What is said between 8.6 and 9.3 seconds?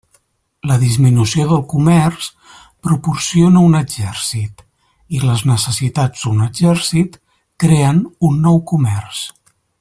comerç.